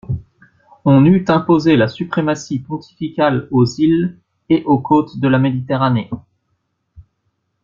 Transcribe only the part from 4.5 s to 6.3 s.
aux côtes de la Méditerranée.